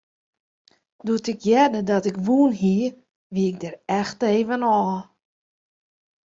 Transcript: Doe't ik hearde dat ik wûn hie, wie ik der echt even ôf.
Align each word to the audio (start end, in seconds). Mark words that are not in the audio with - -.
Doe't 1.05 1.27
ik 1.33 1.41
hearde 1.47 1.81
dat 1.91 2.05
ik 2.11 2.17
wûn 2.25 2.51
hie, 2.61 2.83
wie 3.33 3.47
ik 3.53 3.57
der 3.61 3.75
echt 3.99 4.19
even 4.33 4.61
ôf. 4.79 4.97